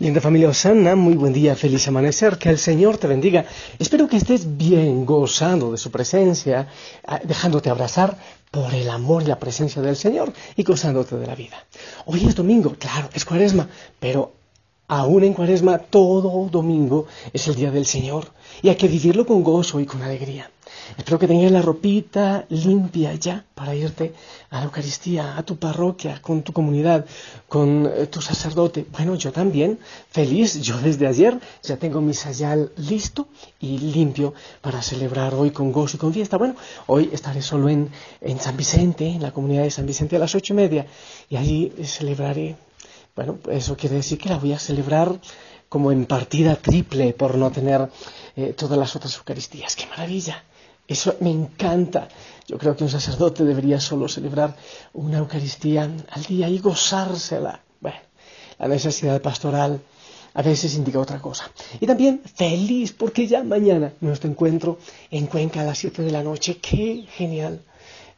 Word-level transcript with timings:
Linda 0.00 0.20
familia 0.20 0.48
Osana, 0.48 0.96
muy 0.96 1.14
buen 1.14 1.32
día, 1.32 1.54
feliz 1.54 1.86
amanecer, 1.86 2.36
que 2.36 2.48
el 2.48 2.58
Señor 2.58 2.98
te 2.98 3.06
bendiga. 3.06 3.44
Espero 3.78 4.08
que 4.08 4.16
estés 4.16 4.56
bien 4.56 5.06
gozando 5.06 5.70
de 5.70 5.78
su 5.78 5.92
presencia, 5.92 6.68
ah, 7.06 7.20
dejándote 7.22 7.70
abrazar 7.70 8.18
por 8.50 8.74
el 8.74 8.90
amor 8.90 9.22
y 9.22 9.26
la 9.26 9.38
presencia 9.38 9.80
del 9.82 9.94
Señor 9.94 10.32
y 10.56 10.64
gozándote 10.64 11.16
de 11.16 11.28
la 11.28 11.36
vida. 11.36 11.64
Hoy 12.06 12.26
es 12.26 12.34
domingo, 12.34 12.74
claro, 12.76 13.08
es 13.14 13.24
cuaresma, 13.24 13.68
pero 14.00 14.32
aún 14.88 15.24
en 15.24 15.34
cuaresma 15.34 15.78
todo 15.78 16.48
domingo 16.50 17.06
es 17.32 17.48
el 17.48 17.54
día 17.54 17.70
del 17.70 17.86
Señor 17.86 18.28
y 18.62 18.68
hay 18.68 18.76
que 18.76 18.88
vivirlo 18.88 19.26
con 19.26 19.42
gozo 19.42 19.80
y 19.80 19.86
con 19.86 20.02
alegría. 20.02 20.50
Espero 20.98 21.18
que 21.18 21.28
tengas 21.28 21.50
la 21.50 21.62
ropita 21.62 22.44
limpia 22.48 23.14
ya 23.14 23.44
para 23.54 23.74
irte 23.74 24.12
a 24.50 24.58
la 24.58 24.64
Eucaristía, 24.64 25.36
a 25.36 25.42
tu 25.42 25.56
parroquia, 25.56 26.20
con 26.20 26.42
tu 26.42 26.52
comunidad, 26.52 27.06
con 27.48 27.86
eh, 27.86 28.06
tu 28.06 28.20
sacerdote. 28.20 28.86
Bueno, 28.92 29.14
yo 29.14 29.32
también, 29.32 29.78
feliz, 30.10 30.60
yo 30.60 30.78
desde 30.78 31.06
ayer 31.06 31.38
ya 31.62 31.76
tengo 31.76 32.00
mi 32.00 32.12
sayal 32.12 32.72
listo 32.76 33.28
y 33.60 33.78
limpio 33.78 34.34
para 34.60 34.82
celebrar 34.82 35.34
hoy 35.34 35.50
con 35.50 35.72
gozo 35.72 35.96
y 35.96 36.00
con 36.00 36.12
fiesta. 36.12 36.36
Bueno, 36.36 36.56
hoy 36.86 37.10
estaré 37.12 37.40
solo 37.40 37.68
en, 37.68 37.90
en 38.20 38.38
San 38.38 38.56
Vicente, 38.56 39.06
en 39.06 39.22
la 39.22 39.32
comunidad 39.32 39.62
de 39.62 39.70
San 39.70 39.86
Vicente 39.86 40.16
a 40.16 40.18
las 40.18 40.34
ocho 40.34 40.52
y 40.52 40.56
media, 40.56 40.86
y 41.28 41.36
allí 41.36 41.72
celebraré. 41.84 42.56
Bueno, 43.14 43.38
eso 43.50 43.76
quiere 43.76 43.96
decir 43.96 44.18
que 44.18 44.28
la 44.28 44.38
voy 44.38 44.52
a 44.52 44.58
celebrar 44.58 45.20
como 45.68 45.92
en 45.92 46.06
partida 46.06 46.56
triple 46.56 47.12
por 47.12 47.36
no 47.36 47.50
tener 47.50 47.88
eh, 48.36 48.54
todas 48.56 48.78
las 48.78 48.96
otras 48.96 49.16
Eucaristías. 49.16 49.76
¡Qué 49.76 49.86
maravilla! 49.86 50.42
Eso 50.86 51.16
me 51.20 51.30
encanta. 51.30 52.08
Yo 52.46 52.58
creo 52.58 52.76
que 52.76 52.84
un 52.84 52.90
sacerdote 52.90 53.44
debería 53.44 53.80
solo 53.80 54.08
celebrar 54.08 54.56
una 54.92 55.18
Eucaristía 55.18 55.88
al 56.10 56.22
día 56.24 56.48
y 56.48 56.58
gozársela. 56.58 57.60
Bueno, 57.80 57.98
la 58.58 58.68
necesidad 58.68 59.22
pastoral 59.22 59.80
a 60.34 60.42
veces 60.42 60.74
indica 60.74 60.98
otra 60.98 61.20
cosa. 61.20 61.50
Y 61.80 61.86
también 61.86 62.20
feliz 62.22 62.92
porque 62.92 63.26
ya 63.26 63.44
mañana 63.44 63.92
nuestro 64.00 64.28
encuentro 64.28 64.78
en 65.10 65.26
Cuenca 65.26 65.60
a 65.60 65.64
las 65.64 65.78
7 65.78 66.02
de 66.02 66.10
la 66.10 66.22
noche. 66.22 66.58
¡Qué 66.58 67.06
genial! 67.08 67.62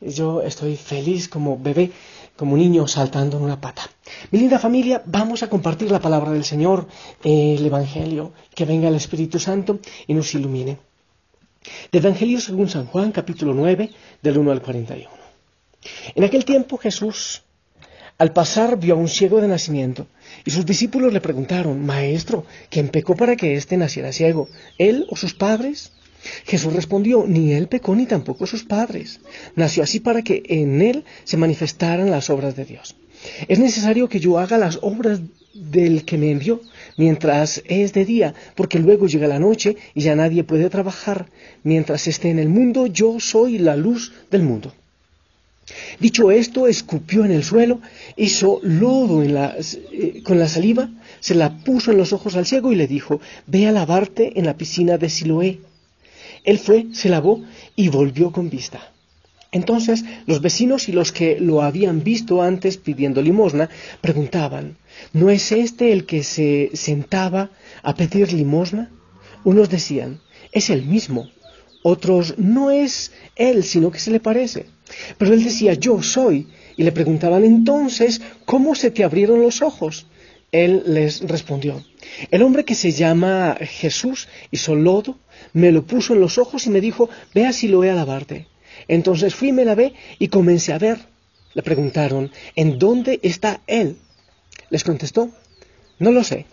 Yo 0.01 0.43
estoy 0.43 0.77
feliz 0.77 1.29
como 1.29 1.59
bebé, 1.59 1.91
como 2.37 2.57
niño 2.57 2.87
saltando 2.87 3.39
en 3.39 3.45
una 3.45 3.61
pata. 3.61 3.83
Mi 4.31 4.39
linda 4.39 4.59
familia, 4.59 5.03
vamos 5.07 5.43
a 5.43 5.49
compartir 5.49 5.91
la 5.91 6.01
palabra 6.01 6.33
del 6.33 6.45
Señor, 6.45 6.87
el 7.25 7.65
Evangelio, 7.65 8.33
que 8.55 8.65
venga 8.65 8.89
el 8.89 8.95
Espíritu 8.95 9.39
Santo 9.39 9.81
y 10.07 10.15
nos 10.15 10.35
ilumine. 10.35 10.79
Evangelio 11.91 12.41
según 12.41 12.69
San 12.69 12.87
Juan, 12.87 13.11
capítulo 13.13 13.55
9, 13.55 13.91
del 14.23 14.39
1 14.39 14.53
al 14.53 14.63
41. 14.63 15.09
En 16.15 16.25
aquel 16.25 16.45
tiempo 16.45 16.79
Jesús, 16.79 17.43
al 18.19 18.33
pasar, 18.33 18.79
vio 18.79 18.95
a 18.95 18.99
un 18.99 19.09
ciego 19.09 19.41
de 19.41 19.49
nacimiento, 19.49 20.07
y 20.45 20.51
sus 20.51 20.65
discípulos 20.65 21.13
le 21.13 21.21
preguntaron, 21.21 21.85
Maestro, 21.85 22.47
¿quién 22.71 22.89
pecó 22.89 23.15
para 23.15 23.37
que 23.37 23.55
éste 23.55 23.77
naciera 23.77 24.13
ciego? 24.13 24.49
¿Él 24.79 25.07
o 25.11 25.17
sus 25.17 25.35
padres? 25.35 25.93
Jesús 26.45 26.73
respondió, 26.73 27.25
ni 27.27 27.53
él 27.53 27.69
pecó 27.69 27.95
ni 27.95 28.07
tampoco 28.07 28.47
sus 28.47 28.65
padres. 28.65 29.21
Nació 29.55 29.83
así 29.83 30.01
para 30.01 30.23
que 30.23 30.43
en 30.47 30.83
él 30.83 31.05
se 31.25 31.37
manifestaran 31.37 32.11
las 32.11 32.31
obras 32.31 32.57
de 32.57 32.65
Dios. 32.65 32.97
Es 33.49 33.59
necesario 33.59 34.09
que 34.09 34.21
yo 34.21 34.39
haga 34.39 34.59
las 34.59 34.79
obras 34.83 35.21
del 35.55 36.05
que 36.05 36.19
me 36.19 36.31
envió, 36.31 36.61
mientras 36.97 37.63
es 37.67 37.93
de 37.93 38.05
día, 38.05 38.35
porque 38.55 38.79
luego 38.79 39.07
llega 39.07 39.27
la 39.27 39.39
noche 39.39 39.77
y 39.95 40.03
ya 40.03 40.15
nadie 40.15 40.45
puede 40.45 40.71
trabajar. 40.71 41.27
Mientras 41.63 42.07
esté 42.07 42.31
en 42.31 42.39
el 42.39 42.49
mundo, 42.49 42.87
yo 42.87 43.19
soy 43.21 43.59
la 43.59 43.77
luz 43.77 44.13
del 44.31 44.43
mundo. 44.43 44.73
Dicho 45.99 46.31
esto, 46.31 46.69
escupió 46.69 47.25
en 47.25 47.33
el 47.33 47.43
suelo, 47.43 47.81
hizo 48.17 48.61
lodo 48.63 49.23
en 49.25 49.37
eh, 49.37 50.23
con 50.23 50.39
la 50.39 50.49
saliva, 50.49 50.91
se 51.19 51.35
la 51.35 51.59
puso 51.59 51.91
en 51.91 51.99
los 51.99 52.13
ojos 52.13 52.37
al 52.37 52.47
ciego 52.47 52.71
y 52.71 52.77
le 52.77 52.87
dijo, 52.87 53.21
ve 53.47 53.67
a 53.67 53.73
lavarte 53.73 54.39
en 54.39 54.47
la 54.47 54.57
piscina 54.57 54.97
de 54.97 55.11
Siloé. 55.11 55.59
Él 56.47 56.59
fue, 56.59 56.87
se 56.93 57.11
lavó 57.11 57.45
y 57.75 57.89
volvió 57.89 58.33
con 58.33 58.49
vista. 58.49 58.93
Entonces 59.53 60.05
los 60.27 60.41
vecinos 60.41 60.89
y 60.89 60.93
los 60.93 61.13
que 61.13 61.39
lo 61.41 61.63
habían 61.63 62.03
visto 62.03 62.41
antes 62.41 62.77
pidiendo 62.77 63.21
limosna 63.21 63.69
preguntaban, 64.01 64.77
¿no 65.13 65.29
es 65.29 65.53
este 65.53 65.93
el 65.93 66.07
que 66.07 66.23
se 66.23 66.71
sentaba 66.75 67.51
a 67.83 67.95
pedir 67.95 68.33
limosna? 68.33 68.91
Unos 69.45 69.69
decían, 69.69 70.21
es 70.53 70.71
el 70.71 70.85
mismo. 70.85 71.29
Otros, 71.83 72.35
no 72.39 72.71
es 72.71 73.13
él, 73.37 73.63
sino 73.63 73.91
que 73.91 73.99
se 73.99 74.11
le 74.11 74.21
parece. 74.21 74.67
Pero 75.19 75.35
él 75.35 75.45
decía, 75.45 75.75
yo 75.75 76.03
soy. 76.03 76.49
Y 76.77 76.83
le 76.83 76.93
preguntaban 76.93 77.45
entonces, 77.45 78.21
¿cómo 78.45 78.75
se 78.75 78.91
te 78.91 79.05
abrieron 79.05 79.41
los 79.41 79.63
ojos? 79.63 80.07
Él 80.53 80.85
les 80.87 81.21
respondió, 81.23 81.85
el 82.31 82.43
hombre 82.43 82.65
que 82.65 82.75
se 82.75 82.93
llama 82.93 83.57
Jesús 83.61 84.29
hizo 84.51 84.75
lodo, 84.75 85.19
me 85.53 85.73
lo 85.73 85.85
puso 85.85 86.15
en 86.15 86.21
los 86.21 86.39
ojos 86.39 86.67
y 86.67 86.71
me 86.71 86.81
dijo, 86.81 87.11
ve 87.35 87.47
a 87.47 87.53
Siloé 87.53 87.91
a 87.91 87.95
lavarte. 87.95 88.47
Entonces 88.89 89.35
fui 89.35 89.53
me 89.53 89.65
lavé 89.65 89.95
y 90.19 90.29
comencé 90.29 90.73
a 90.73 90.79
ver. 90.79 90.99
Le 91.55 91.63
preguntaron, 91.63 92.31
¿en 92.55 92.79
dónde 92.79 93.19
está 93.23 93.63
él? 93.67 93.97
Les 94.71 94.85
contestó, 94.85 95.31
no 95.99 96.13
lo 96.13 96.23
sé. 96.23 96.47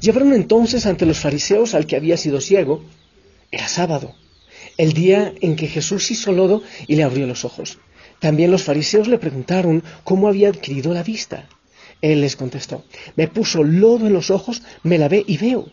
Llevaron 0.00 0.32
entonces 0.32 0.86
ante 0.86 1.06
los 1.06 1.18
fariseos 1.18 1.74
al 1.74 1.86
que 1.86 1.96
había 1.96 2.16
sido 2.16 2.40
ciego. 2.40 2.84
Era 3.50 3.68
sábado, 3.68 4.14
el 4.76 4.92
día 4.92 5.32
en 5.40 5.56
que 5.56 5.66
Jesús 5.66 6.10
hizo 6.10 6.32
lodo 6.32 6.62
y 6.86 6.96
le 6.96 7.04
abrió 7.04 7.26
los 7.26 7.44
ojos. 7.44 7.78
También 8.18 8.50
los 8.50 8.64
fariseos 8.64 9.08
le 9.08 9.18
preguntaron 9.18 9.82
cómo 10.04 10.28
había 10.28 10.48
adquirido 10.48 10.92
la 10.92 11.02
vista. 11.02 11.48
Él 12.02 12.22
les 12.22 12.36
contestó, 12.36 12.84
me 13.16 13.28
puso 13.28 13.62
lodo 13.62 14.06
en 14.06 14.12
los 14.12 14.30
ojos, 14.30 14.62
me 14.82 14.98
lavé 14.98 15.24
y 15.26 15.36
veo. 15.36 15.68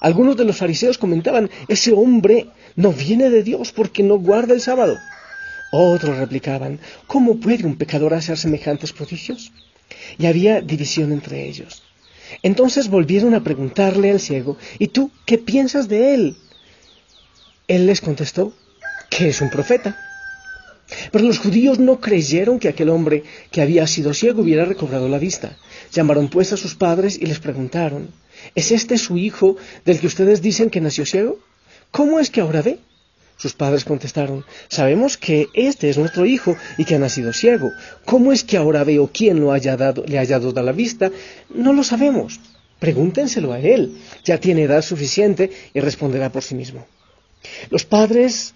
Algunos 0.00 0.36
de 0.36 0.44
los 0.44 0.56
fariseos 0.56 0.98
comentaban, 0.98 1.50
ese 1.68 1.92
hombre 1.92 2.48
no 2.76 2.92
viene 2.92 3.30
de 3.30 3.42
Dios 3.42 3.72
porque 3.72 4.02
no 4.02 4.18
guarda 4.18 4.54
el 4.54 4.60
sábado. 4.60 4.96
Otros 5.70 6.16
replicaban, 6.16 6.80
¿cómo 7.06 7.38
puede 7.40 7.66
un 7.66 7.76
pecador 7.76 8.14
hacer 8.14 8.38
semejantes 8.38 8.92
prodigios? 8.92 9.52
Y 10.18 10.26
había 10.26 10.60
división 10.60 11.12
entre 11.12 11.46
ellos. 11.46 11.82
Entonces 12.42 12.88
volvieron 12.88 13.34
a 13.34 13.42
preguntarle 13.42 14.10
al 14.10 14.20
ciego, 14.20 14.56
¿y 14.78 14.88
tú 14.88 15.10
qué 15.26 15.38
piensas 15.38 15.88
de 15.88 16.14
él? 16.14 16.36
Él 17.66 17.86
les 17.86 18.00
contestó, 18.00 18.54
que 19.10 19.28
es 19.28 19.40
un 19.40 19.50
profeta. 19.50 19.96
Pero 21.12 21.24
los 21.24 21.38
judíos 21.38 21.78
no 21.78 22.00
creyeron 22.00 22.58
que 22.58 22.68
aquel 22.68 22.88
hombre 22.88 23.24
que 23.50 23.60
había 23.60 23.86
sido 23.86 24.14
ciego 24.14 24.42
hubiera 24.42 24.64
recobrado 24.64 25.08
la 25.08 25.18
vista. 25.18 25.58
Llamaron 25.92 26.28
pues 26.28 26.52
a 26.52 26.56
sus 26.56 26.74
padres 26.74 27.18
y 27.20 27.26
les 27.26 27.38
preguntaron, 27.38 28.10
¿es 28.54 28.72
este 28.72 28.98
su 28.98 29.16
hijo 29.16 29.56
del 29.84 29.98
que 30.00 30.06
ustedes 30.06 30.42
dicen 30.42 30.70
que 30.70 30.80
nació 30.80 31.06
ciego? 31.06 31.38
¿Cómo 31.90 32.20
es 32.20 32.30
que 32.30 32.40
ahora 32.40 32.62
ve? 32.62 32.78
Sus 33.36 33.54
padres 33.54 33.84
contestaron, 33.84 34.44
sabemos 34.68 35.16
que 35.16 35.46
este 35.54 35.88
es 35.88 35.96
nuestro 35.96 36.26
hijo 36.26 36.56
y 36.76 36.84
que 36.84 36.96
ha 36.96 36.98
nacido 36.98 37.32
ciego. 37.32 37.70
¿Cómo 38.04 38.32
es 38.32 38.42
que 38.42 38.56
ahora 38.56 38.82
ve 38.82 38.98
o 38.98 39.10
quién 39.12 39.38
lo 39.38 39.52
haya 39.52 39.76
dado, 39.76 40.04
le 40.04 40.18
haya 40.18 40.40
dado 40.40 40.60
la 40.60 40.72
vista? 40.72 41.12
No 41.48 41.72
lo 41.72 41.84
sabemos. 41.84 42.40
Pregúntenselo 42.80 43.52
a 43.52 43.60
él. 43.60 43.96
Ya 44.24 44.38
tiene 44.38 44.64
edad 44.64 44.82
suficiente 44.82 45.50
y 45.72 45.78
responderá 45.78 46.32
por 46.32 46.42
sí 46.42 46.56
mismo. 46.56 46.84
Los 47.70 47.84
padres 47.84 48.54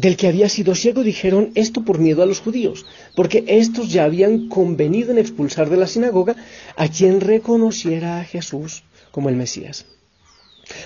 del 0.00 0.16
que 0.16 0.28
había 0.28 0.48
sido 0.48 0.74
ciego 0.74 1.02
dijeron 1.02 1.52
esto 1.54 1.84
por 1.84 1.98
miedo 1.98 2.22
a 2.22 2.26
los 2.26 2.40
judíos, 2.40 2.86
porque 3.14 3.44
éstos 3.46 3.92
ya 3.92 4.04
habían 4.04 4.48
convenido 4.48 5.10
en 5.10 5.18
expulsar 5.18 5.68
de 5.68 5.76
la 5.76 5.86
sinagoga 5.86 6.36
a 6.74 6.88
quien 6.88 7.20
reconociera 7.20 8.18
a 8.18 8.24
Jesús 8.24 8.82
como 9.10 9.28
el 9.28 9.36
Mesías. 9.36 9.84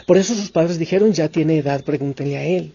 Por 0.07 0.17
eso 0.17 0.35
sus 0.35 0.51
padres 0.51 0.81
dijeron, 0.81 1.13
ya 1.13 1.29
tiene 1.29 1.59
edad, 1.59 1.85
pregúntenle 1.85 2.37
a 2.39 2.45
él. 2.45 2.73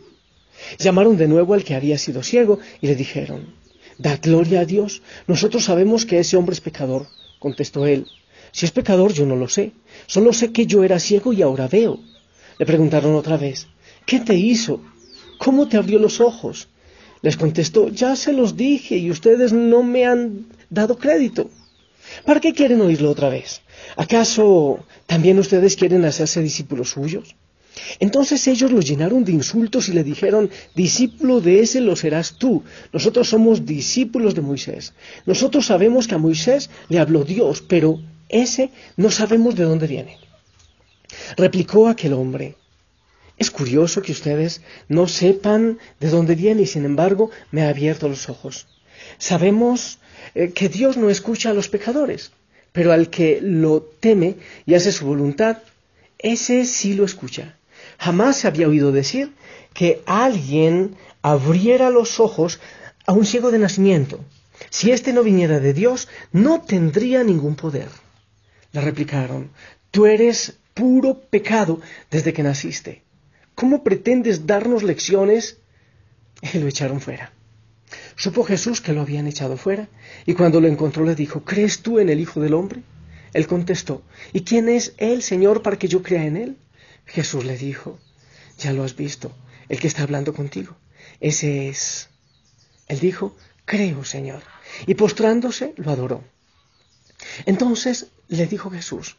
Llamaron 0.78 1.18
de 1.18 1.28
nuevo 1.28 1.54
al 1.54 1.66
que 1.66 1.76
había 1.76 1.98
sido 1.98 2.24
ciego 2.24 2.60
y 2.80 2.88
le 2.88 2.96
dijeron, 2.96 3.54
da 3.98 4.16
gloria 4.16 4.62
a 4.62 4.66
Dios, 4.66 5.02
nosotros 5.28 5.66
sabemos 5.66 6.06
que 6.06 6.20
ese 6.20 6.38
hombre 6.38 6.54
es 6.54 6.62
pecador. 6.62 7.08
Contestó 7.40 7.86
él, 7.86 8.06
si 8.54 8.66
es 8.66 8.72
pecador 8.72 9.12
yo 9.12 9.26
no 9.26 9.36
lo 9.36 9.50
sé, 9.50 9.74
solo 10.08 10.32
sé 10.32 10.54
que 10.54 10.66
yo 10.66 10.86
era 10.86 11.00
ciego 11.00 11.34
y 11.34 11.42
ahora 11.42 11.68
veo. 11.68 12.00
Le 12.58 12.66
preguntaron 12.66 13.16
otra 13.16 13.36
vez, 13.36 13.68
¿qué 14.06 14.22
te 14.22 14.36
hizo? 14.36 14.82
¿Cómo 15.40 15.68
te 15.68 15.78
abrió 15.78 15.98
los 15.98 16.20
ojos? 16.20 16.68
Les 17.22 17.36
contestó, 17.36 17.90
ya 17.90 18.16
se 18.16 18.34
los 18.34 18.56
dije 18.56 18.98
y 18.98 19.10
ustedes 19.10 19.52
no 19.52 19.84
me 19.84 20.06
han 20.06 20.46
dado 20.70 20.98
crédito. 20.98 21.50
¿Para 22.26 22.40
qué 22.40 22.54
quieren 22.54 22.82
oírlo 22.82 23.10
otra 23.10 23.30
vez? 23.30 23.62
¿Acaso 23.96 24.86
también 25.08 25.40
ustedes 25.40 25.76
quieren 25.76 26.06
hacerse 26.06 26.42
discípulos 26.42 26.92
suyos? 26.92 27.36
Entonces 28.00 28.46
ellos 28.48 28.72
lo 28.72 28.82
llenaron 28.82 29.24
de 29.24 29.32
insultos 29.32 29.88
y 29.88 29.94
le 29.94 30.04
dijeron, 30.04 30.50
discípulo 30.76 31.40
de 31.40 31.62
ese 31.62 31.80
lo 31.80 31.96
serás 31.96 32.38
tú. 32.38 32.64
Nosotros 32.92 33.30
somos 33.30 33.66
discípulos 33.66 34.36
de 34.36 34.42
Moisés. 34.42 34.94
Nosotros 35.26 35.66
sabemos 35.66 36.08
que 36.08 36.16
a 36.16 36.20
Moisés 36.20 36.70
le 36.90 37.00
habló 37.00 37.24
Dios, 37.24 37.62
pero 37.62 38.02
ese 38.28 38.72
no 38.98 39.10
sabemos 39.10 39.56
de 39.56 39.64
dónde 39.64 39.88
viene. 39.88 40.18
Replicó 41.38 41.88
aquel 41.88 42.14
hombre, 42.14 42.56
es 43.40 43.52
curioso 43.52 44.02
que 44.02 44.12
ustedes 44.12 44.62
no 44.90 45.08
sepan 45.08 45.80
de 46.02 46.10
dónde 46.10 46.36
viene 46.36 46.64
y 46.64 46.68
sin 46.68 46.84
embargo 46.84 47.32
me 47.52 47.64
ha 47.64 47.70
abierto 47.70 48.10
los 48.10 48.30
ojos. 48.30 48.68
Sabemos 49.18 50.00
eh, 50.36 50.52
que 50.52 50.68
Dios 50.68 50.98
no 50.98 51.10
escucha 51.10 51.50
a 51.50 51.54
los 51.54 51.70
pecadores, 51.70 52.32
pero 52.74 52.92
al 52.92 53.10
que 53.10 53.40
lo 53.42 53.82
teme 53.82 54.36
y 54.66 54.76
hace 54.76 54.92
su 54.92 55.06
voluntad, 55.06 55.60
ese 56.20 56.66
sí 56.66 56.94
lo 56.94 57.06
escucha. 57.06 57.56
Jamás 57.98 58.38
se 58.38 58.48
había 58.48 58.68
oído 58.68 58.92
decir 58.92 59.34
que 59.74 60.02
alguien 60.06 60.98
abriera 61.22 61.90
los 61.90 62.20
ojos 62.20 62.60
a 63.06 63.14
un 63.14 63.26
ciego 63.26 63.52
de 63.52 63.60
nacimiento. 63.60 64.20
Si 64.70 64.92
éste 64.92 65.14
no 65.14 65.24
viniera 65.24 65.62
de 65.62 65.74
Dios, 65.74 66.10
no 66.34 66.62
tendría 66.62 67.24
ningún 67.24 67.56
poder. 67.56 67.88
Le 68.74 68.82
replicaron, 68.82 69.50
tú 69.92 70.06
eres 70.06 70.58
puro 70.74 71.22
pecado 71.22 71.80
desde 72.12 72.34
que 72.34 72.44
naciste. 72.44 73.02
¿Cómo 73.60 73.84
pretendes 73.84 74.48
darnos 74.48 74.84
lecciones? 74.84 75.58
Y 76.42 76.60
lo 76.60 76.70
echaron 76.70 77.02
fuera. 77.02 77.34
Supo 78.16 78.46
Jesús 78.46 78.80
que 78.80 78.94
lo 78.94 79.02
habían 79.02 79.28
echado 79.28 79.58
fuera, 79.58 79.90
y 80.26 80.34
cuando 80.34 80.62
lo 80.62 80.70
encontró 80.70 81.04
le 81.04 81.14
dijo, 81.14 81.44
¿crees 81.44 81.82
tú 81.82 82.00
en 82.00 82.08
el 82.08 82.22
Hijo 82.22 82.40
del 82.40 82.54
Hombre? 82.54 82.84
Él 83.34 83.48
contestó, 83.48 84.02
¿y 84.32 84.46
quién 84.46 84.70
es 84.70 84.94
Él, 84.96 85.22
Señor, 85.22 85.62
para 85.62 85.78
que 85.78 85.90
yo 85.90 86.02
crea 86.02 86.24
en 86.24 86.38
Él? 86.38 86.58
Jesús 87.06 87.44
le 87.44 87.58
dijo, 87.58 88.00
ya 88.58 88.72
lo 88.72 88.86
has 88.86 88.96
visto, 88.96 89.36
el 89.68 89.78
que 89.78 89.88
está 89.88 90.04
hablando 90.04 90.34
contigo. 90.34 90.78
Ese 91.20 91.68
es. 91.68 92.08
Él 92.88 93.02
dijo, 93.02 93.36
creo, 93.66 94.06
Señor. 94.06 94.42
Y 94.88 94.94
postrándose, 94.94 95.74
lo 95.76 95.92
adoró. 95.92 96.24
Entonces 97.46 98.08
le 98.30 98.48
dijo 98.48 98.72
Jesús, 98.72 99.18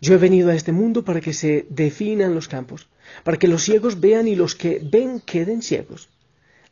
yo 0.00 0.14
he 0.14 0.18
venido 0.18 0.48
a 0.48 0.54
este 0.54 0.72
mundo 0.72 1.04
para 1.04 1.20
que 1.20 1.34
se 1.34 1.66
definan 1.68 2.34
los 2.34 2.48
campos, 2.48 2.88
para 3.24 3.38
que 3.38 3.48
los 3.48 3.62
ciegos 3.62 4.00
vean 4.00 4.28
y 4.28 4.34
los 4.34 4.54
que 4.54 4.80
ven 4.82 5.20
queden 5.20 5.62
ciegos. 5.62 6.08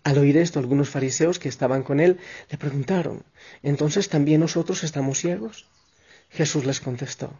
Al 0.02 0.18
oír 0.18 0.36
esto, 0.36 0.58
algunos 0.58 0.88
fariseos 0.88 1.38
que 1.38 1.48
estaban 1.48 1.82
con 1.82 2.00
él 2.00 2.18
le 2.50 2.58
preguntaron, 2.58 3.22
¿entonces 3.62 4.08
también 4.08 4.40
nosotros 4.40 4.82
estamos 4.82 5.18
ciegos? 5.18 5.66
Jesús 6.30 6.64
les 6.64 6.80
contestó, 6.80 7.32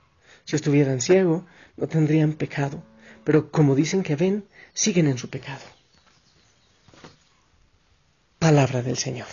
si 0.44 0.56
estuvieran 0.56 1.00
ciegos, 1.00 1.44
no 1.76 1.86
tendrían 1.86 2.34
pecado, 2.34 2.82
pero 3.24 3.50
como 3.50 3.74
dicen 3.74 4.02
que 4.02 4.16
ven, 4.16 4.44
siguen 4.74 5.06
en 5.06 5.16
su 5.16 5.30
pecado. 5.30 5.64
Palabra 8.38 8.82
del 8.82 8.96
Señor. 8.96 9.26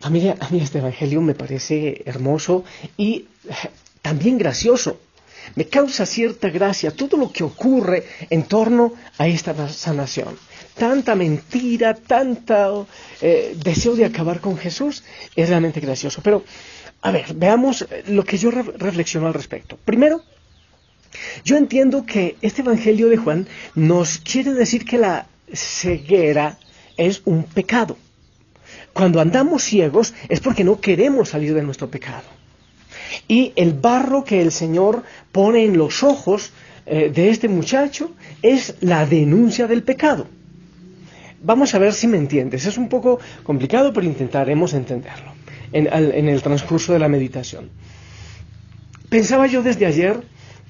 Familia, 0.00 0.36
a 0.40 0.48
mí 0.50 0.60
este 0.60 0.78
Evangelio 0.78 1.20
me 1.20 1.34
parece 1.34 2.02
hermoso 2.06 2.64
y 2.96 3.28
también 4.02 4.38
gracioso. 4.38 5.00
Me 5.54 5.66
causa 5.66 6.06
cierta 6.06 6.50
gracia 6.50 6.90
todo 6.90 7.16
lo 7.16 7.32
que 7.32 7.44
ocurre 7.44 8.04
en 8.30 8.44
torno 8.44 8.92
a 9.18 9.26
esta 9.26 9.68
sanación. 9.68 10.36
Tanta 10.74 11.14
mentira, 11.14 11.94
tanto 11.94 12.86
eh, 13.20 13.56
deseo 13.62 13.94
de 13.96 14.04
acabar 14.04 14.40
con 14.40 14.56
Jesús, 14.58 15.04
es 15.34 15.48
realmente 15.48 15.80
gracioso. 15.80 16.20
Pero, 16.22 16.44
a 17.00 17.10
ver, 17.10 17.34
veamos 17.34 17.86
lo 18.08 18.24
que 18.24 18.36
yo 18.36 18.50
reflexiono 18.50 19.26
al 19.26 19.34
respecto. 19.34 19.78
Primero, 19.84 20.22
yo 21.44 21.56
entiendo 21.56 22.04
que 22.04 22.36
este 22.42 22.62
Evangelio 22.62 23.08
de 23.08 23.16
Juan 23.16 23.46
nos 23.74 24.18
quiere 24.18 24.52
decir 24.52 24.84
que 24.84 24.98
la 24.98 25.26
ceguera 25.52 26.58
es 26.96 27.22
un 27.24 27.44
pecado. 27.44 27.96
Cuando 28.92 29.20
andamos 29.20 29.62
ciegos 29.62 30.14
es 30.28 30.40
porque 30.40 30.64
no 30.64 30.80
queremos 30.80 31.30
salir 31.30 31.54
de 31.54 31.62
nuestro 31.62 31.90
pecado. 31.90 32.24
Y 33.28 33.52
el 33.56 33.72
barro 33.72 34.24
que 34.24 34.40
el 34.40 34.52
Señor 34.52 35.02
pone 35.32 35.64
en 35.64 35.76
los 35.76 36.02
ojos 36.02 36.52
eh, 36.86 37.10
de 37.12 37.30
este 37.30 37.48
muchacho 37.48 38.12
es 38.42 38.76
la 38.80 39.06
denuncia 39.06 39.66
del 39.66 39.82
pecado. 39.82 40.26
Vamos 41.42 41.74
a 41.74 41.78
ver 41.78 41.92
si 41.92 42.06
me 42.06 42.16
entiendes. 42.16 42.64
Es 42.66 42.78
un 42.78 42.88
poco 42.88 43.18
complicado, 43.42 43.92
pero 43.92 44.06
intentaremos 44.06 44.72
entenderlo 44.72 45.32
en, 45.72 46.28
el 46.28 46.42
transcurso 46.42 46.92
de 46.92 46.98
la 46.98 47.08
meditación. 47.08 47.70
Pensaba 49.08 49.46
yo 49.46 49.62
desde 49.62 49.86
ayer 49.86 50.20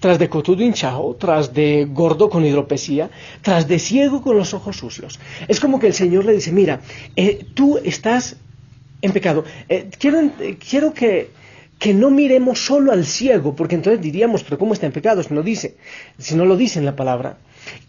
tras 0.01 0.19
de 0.19 0.29
cotudo 0.29 0.63
hinchado, 0.63 1.17
tras 1.19 1.55
de 1.55 1.87
gordo 1.91 2.29
con 2.29 2.45
hidropesía, 2.45 3.11
tras 3.41 3.67
de 3.67 3.79
ciego 3.79 4.21
con 4.21 4.37
los 4.37 4.53
ojos 4.53 4.77
sucios. 4.77 5.19
Es 5.49 5.59
como 5.59 5.79
que 5.79 5.87
el 5.87 5.95
Señor 5.95 6.27
le 6.27 6.33
dice, 6.35 6.53
mira, 6.53 6.81
eh, 7.17 7.47
tú 7.55 7.79
estás 7.83 8.37
en 9.01 9.13
pecado. 9.13 9.45
Eh, 9.69 9.89
quiero, 9.99 10.31
quiero 10.59 10.93
que 10.93 11.31
que 11.79 11.93
no 11.93 12.11
miremos 12.11 12.65
solo 12.65 12.93
al 12.93 13.05
ciego, 13.05 13.55
porque 13.55 13.75
entonces 13.75 14.01
diríamos, 14.01 14.43
pero 14.43 14.59
¿cómo 14.59 14.73
está 14.73 14.87
en 14.87 14.93
pecado? 14.93 15.23
Si 15.23 15.35
no, 15.35 15.43
dice, 15.43 15.77
si 16.19 16.35
no 16.35 16.45
lo 16.45 16.57
dice 16.57 16.79
en 16.79 16.85
la 16.87 16.97
palabra. 16.97 17.39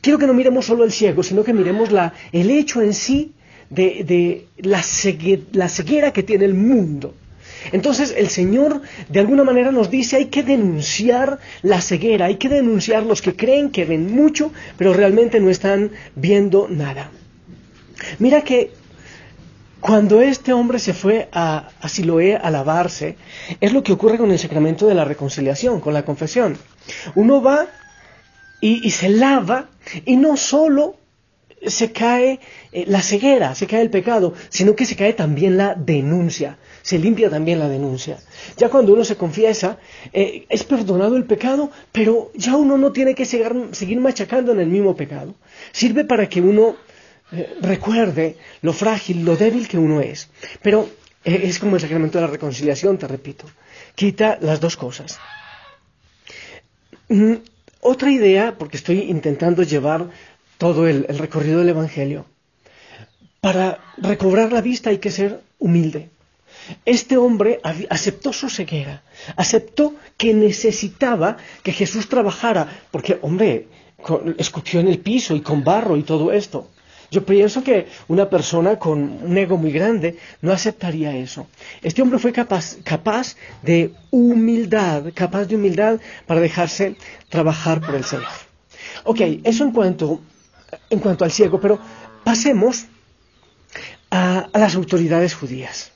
Quiero 0.02 0.20
que 0.20 0.28
no 0.28 0.34
miremos 0.34 0.66
solo 0.66 0.84
al 0.84 0.92
ciego, 0.92 1.24
sino 1.24 1.44
que 1.44 1.54
miremos 1.54 1.92
la, 1.92 2.14
el 2.32 2.50
hecho 2.50 2.82
en 2.82 2.94
sí 2.94 3.32
de, 3.70 4.46
la, 4.58 4.84
la 5.54 5.70
ceguera 5.70 6.14
que 6.14 6.24
tiene 6.24 6.46
el 6.46 6.54
mundo. 6.54 7.14
Entonces 7.72 8.14
el 8.16 8.30
Señor 8.30 8.82
de 9.10 9.20
alguna 9.20 9.44
manera 9.44 9.72
nos 9.72 9.90
dice 9.90 10.18
hay 10.18 10.26
que 10.26 10.44
denunciar 10.44 11.40
la 11.64 11.82
ceguera, 11.82 12.26
hay 12.26 12.36
que 12.36 12.50
denunciar 12.50 13.04
los 13.04 13.22
que 13.22 13.36
creen 13.36 13.72
que 13.72 13.86
ven 13.86 14.14
mucho, 14.14 14.52
pero 14.78 14.94
realmente 14.94 15.40
no 15.40 15.50
están 15.50 15.92
viendo 16.16 16.68
nada. 16.70 17.12
Mira 18.20 18.42
que 18.42 18.72
cuando 19.80 20.22
este 20.22 20.54
hombre 20.54 20.80
se 20.80 20.94
fue 20.94 21.30
a, 21.32 21.70
Siloé 21.88 22.36
a 22.36 22.50
lavarse, 22.50 23.16
es 23.62 23.74
lo 23.74 23.84
que 23.84 23.94
ocurre 23.94 24.18
con 24.18 24.32
el 24.32 24.40
sacramento 24.40 24.88
de 24.88 24.96
la 24.96 25.06
reconciliación, 25.06 25.80
con 25.80 25.94
la 25.94 26.04
confesión. 26.04 26.58
Uno 27.16 27.42
va 27.42 27.68
y, 28.60 28.90
se 28.90 29.10
lava 29.10 29.70
y 30.06 30.16
no 30.16 30.36
solo 30.36 30.96
se 31.66 31.92
cae 31.92 32.40
eh, 32.72 32.86
la 32.88 33.02
ceguera, 33.02 33.56
se 33.56 33.68
cae 33.68 33.82
el 33.82 33.90
pecado, 33.90 34.34
sino 34.50 34.76
que 34.76 34.86
se 34.86 34.96
cae 34.96 35.14
también 35.14 35.58
la 35.58 35.74
denuncia, 35.76 36.58
se 36.82 37.00
limpia 37.00 37.30
también 37.30 37.60
la 37.60 37.68
denuncia. 37.68 38.18
Ya 38.58 38.70
cuando 38.70 38.94
uno 38.94 39.04
se 39.04 39.16
confiesa, 39.16 39.78
eh, 40.14 40.46
es 40.50 40.64
perdonado 40.64 41.18
el 41.18 41.26
pecado, 41.26 41.72
pero 41.92 42.32
ya 42.36 42.56
uno 42.56 42.78
no 42.78 42.92
tiene 42.92 43.16
que 43.16 43.26
seguir 43.26 44.00
machacando 44.00 44.52
en 44.52 44.60
el 44.60 44.68
mismo 44.68 44.96
pecado. 44.96 45.34
Sirve 45.72 46.04
para 46.06 46.30
que 46.30 46.42
uno 46.42 46.76
eh, 47.32 47.58
recuerde 47.62 48.38
lo 48.62 48.74
frágil, 48.74 49.26
lo 49.26 49.36
débil 49.36 49.68
que 49.68 49.78
uno 49.78 50.02
es. 50.02 50.30
Pero 50.62 50.90
eh, 51.24 51.42
es 51.44 51.60
como 51.60 51.76
el 51.76 51.82
sacramento 51.82 52.18
de 52.18 52.26
la 52.26 52.32
reconciliación, 52.32 52.98
te 52.98 53.08
repito. 53.08 53.46
Quita 53.96 54.38
las 54.42 54.60
dos 54.60 54.78
cosas. 54.78 55.20
Mm, 57.10 57.36
otra 57.82 58.12
idea, 58.12 58.56
porque 58.58 58.78
estoy 58.78 59.00
intentando 59.02 59.64
llevar 59.64 60.10
todo 60.58 60.88
el, 60.88 61.06
el 61.10 61.18
recorrido 61.18 61.60
del 61.60 61.70
Evangelio, 61.70 62.26
para 63.42 63.80
recobrar 63.98 64.52
la 64.52 64.62
vista 64.62 64.90
hay 64.90 64.98
que 64.98 65.12
ser 65.12 65.42
humilde. 65.60 66.10
Este 66.86 67.18
hombre 67.18 67.60
aceptó 67.90 68.34
su 68.34 68.50
ceguera, 68.50 69.04
aceptó 69.36 69.96
que 70.18 70.34
necesitaba 70.34 71.38
que 71.64 71.72
Jesús 71.72 72.10
trabajara, 72.10 72.68
porque, 72.92 73.18
hombre, 73.22 73.68
escupió 74.38 74.80
en 74.80 74.88
el 74.88 75.00
piso 75.00 75.36
y 75.36 75.42
con 75.42 75.64
barro 75.64 75.98
y 75.98 76.04
todo 76.04 76.32
esto. 76.32 76.70
Yo 77.10 77.26
pienso 77.26 77.64
que 77.64 77.88
una 78.08 78.30
persona 78.30 78.78
con 78.78 79.00
un 79.24 79.38
ego 79.38 79.58
muy 79.58 79.72
grande 79.72 80.18
no 80.42 80.52
aceptaría 80.52 81.16
eso. 81.16 81.48
Este 81.82 82.02
hombre 82.02 82.20
fue 82.20 82.34
capaz, 82.34 82.78
capaz 82.84 83.36
de 83.62 83.94
humildad, 84.12 85.06
capaz 85.14 85.46
de 85.46 85.56
humildad 85.56 86.00
para 86.26 86.42
dejarse 86.42 86.98
trabajar 87.30 87.80
por 87.80 87.96
el 87.96 88.04
Señor. 88.04 88.28
Ok, 89.06 89.22
eso 89.44 89.64
en 89.64 89.72
cuanto, 89.72 90.22
en 90.90 91.00
cuanto 91.00 91.24
al 91.24 91.32
ciego, 91.32 91.62
pero 91.62 91.80
pasemos 92.26 92.88
a, 94.12 94.50
las 94.54 94.76
autoridades 94.76 95.34
judías. 95.34 95.94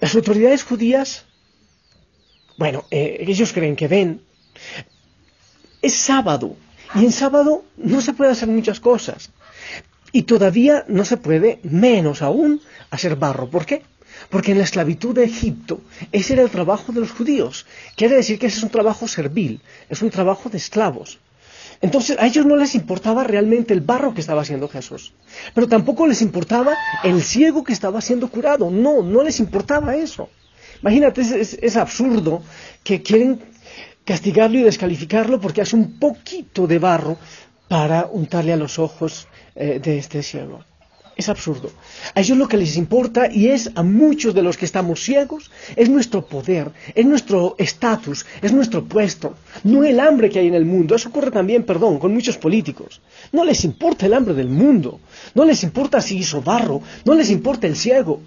Las 0.00 0.14
autoridades 0.16 0.64
judías, 0.64 1.26
bueno, 2.56 2.84
eh, 2.90 3.18
ellos 3.20 3.52
creen 3.52 3.76
que 3.76 3.86
ven. 3.86 4.20
Es 5.80 5.94
sábado, 5.94 6.56
y 6.94 7.04
en 7.04 7.12
sábado 7.12 7.64
no 7.76 8.00
se 8.00 8.12
puede 8.12 8.32
hacer 8.32 8.48
muchas 8.48 8.80
cosas. 8.80 9.30
Y 10.14 10.22
todavía 10.22 10.84
no 10.86 11.04
se 11.04 11.16
puede, 11.16 11.58
menos 11.64 12.22
aún, 12.22 12.60
hacer 12.90 13.16
barro. 13.16 13.50
¿Por 13.50 13.66
qué? 13.66 13.82
Porque 14.30 14.52
en 14.52 14.58
la 14.58 14.64
esclavitud 14.64 15.12
de 15.12 15.24
Egipto 15.24 15.80
ese 16.12 16.34
era 16.34 16.42
el 16.42 16.50
trabajo 16.50 16.92
de 16.92 17.00
los 17.00 17.10
judíos. 17.10 17.66
Quiere 17.96 18.14
decir 18.14 18.38
que 18.38 18.46
ese 18.46 18.58
es 18.58 18.62
un 18.62 18.70
trabajo 18.70 19.08
servil, 19.08 19.60
es 19.88 20.02
un 20.02 20.10
trabajo 20.10 20.48
de 20.48 20.58
esclavos. 20.58 21.18
Entonces 21.80 22.16
a 22.20 22.28
ellos 22.28 22.46
no 22.46 22.54
les 22.54 22.76
importaba 22.76 23.24
realmente 23.24 23.74
el 23.74 23.80
barro 23.80 24.14
que 24.14 24.20
estaba 24.20 24.42
haciendo 24.42 24.68
Jesús, 24.68 25.14
pero 25.52 25.66
tampoco 25.66 26.06
les 26.06 26.22
importaba 26.22 26.76
el 27.02 27.20
ciego 27.20 27.64
que 27.64 27.72
estaba 27.72 28.00
siendo 28.00 28.28
curado, 28.28 28.70
no, 28.70 29.02
no 29.02 29.24
les 29.24 29.40
importaba 29.40 29.96
eso. 29.96 30.30
Imagínate, 30.80 31.22
es, 31.22 31.76
absurdo 31.76 32.40
que 32.84 33.02
quieren 33.02 33.40
castigarlo 34.04 34.60
y 34.60 34.62
descalificarlo 34.62 35.40
porque 35.40 35.60
hace 35.60 35.74
un 35.74 35.98
poquito 35.98 36.68
de 36.68 36.78
barro 36.78 37.18
para 37.66 38.06
untarle 38.06 38.52
a 38.52 38.56
los 38.56 38.78
ojos 38.78 39.26
eh, 39.54 39.80
de 39.82 39.98
este 39.98 40.22
ciego. 40.22 40.64
Es 41.16 41.28
absurdo. 41.28 41.70
A 42.14 42.20
ellos 42.20 42.36
lo 42.36 42.48
que 42.48 42.56
les 42.56 42.76
importa, 42.76 43.30
y 43.30 43.48
es 43.48 43.70
a 43.76 43.84
muchos 43.84 44.34
de 44.34 44.42
los 44.42 44.56
que 44.56 44.64
estamos 44.64 45.00
ciegos, 45.00 45.50
es 45.76 45.88
nuestro 45.88 46.26
poder, 46.26 46.72
es 46.94 47.06
nuestro 47.06 47.54
estatus, 47.58 48.26
es 48.42 48.52
nuestro 48.52 48.84
puesto, 48.84 49.36
no 49.62 49.84
el 49.84 50.00
hambre 50.00 50.28
que 50.28 50.40
hay 50.40 50.48
en 50.48 50.54
el 50.54 50.64
mundo. 50.64 50.96
Eso 50.96 51.10
ocurre 51.10 51.30
también, 51.30 51.62
perdón, 51.62 52.00
con 52.00 52.12
muchos 52.12 52.36
políticos. 52.36 53.00
No 53.30 53.44
les 53.44 53.64
importa 53.64 54.06
el 54.06 54.14
hambre 54.14 54.34
del 54.34 54.48
mundo, 54.48 55.00
no 55.34 55.44
les 55.44 55.62
importa 55.62 56.00
si 56.00 56.18
hizo 56.18 56.42
barro, 56.42 56.82
no 57.04 57.14
les 57.14 57.30
importa 57.30 57.68
el 57.68 57.76
ciego, 57.76 58.20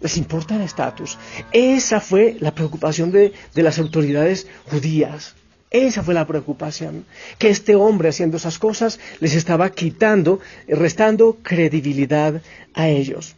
les 0.00 0.16
importa 0.16 0.54
el 0.54 0.62
estatus. 0.62 1.18
Esa 1.52 2.00
fue 2.00 2.36
la 2.38 2.54
preocupación 2.54 3.10
de, 3.10 3.32
de 3.52 3.62
las 3.64 3.80
autoridades 3.80 4.46
judías. 4.70 5.34
Esa 5.70 6.02
fue 6.02 6.14
la 6.14 6.26
preocupación, 6.26 7.04
que 7.38 7.50
este 7.50 7.74
hombre 7.74 8.08
haciendo 8.08 8.38
esas 8.38 8.58
cosas 8.58 8.98
les 9.20 9.34
estaba 9.34 9.70
quitando, 9.70 10.40
restando 10.66 11.38
credibilidad 11.42 12.40
a 12.72 12.88
ellos. 12.88 13.36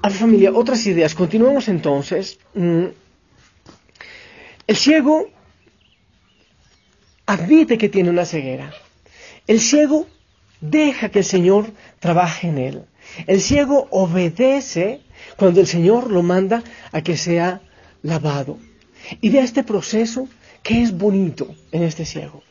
A 0.00 0.08
la 0.08 0.14
familia, 0.14 0.52
otras 0.52 0.86
ideas. 0.86 1.14
Continuamos 1.14 1.68
entonces. 1.68 2.38
Mm, 2.54 2.86
el 4.66 4.76
ciego 4.76 5.28
admite 7.26 7.76
que 7.76 7.88
tiene 7.90 8.10
una 8.10 8.24
ceguera. 8.24 8.72
El 9.46 9.60
ciego 9.60 10.06
deja 10.60 11.10
que 11.10 11.18
el 11.20 11.24
Señor 11.24 11.66
trabaje 12.00 12.48
en 12.48 12.58
él. 12.58 12.82
El 13.26 13.42
ciego 13.42 13.88
obedece 13.90 15.02
cuando 15.36 15.60
el 15.60 15.66
Señor 15.66 16.10
lo 16.10 16.22
manda 16.22 16.62
a 16.92 17.02
que 17.02 17.16
sea 17.18 17.60
lavado. 18.02 18.58
Y 19.20 19.30
vea 19.30 19.44
este 19.44 19.64
proceso 19.64 20.28
que 20.62 20.82
es 20.82 20.96
bonito 20.96 21.54
en 21.72 21.82
este 21.82 22.04
ciego. 22.04 22.42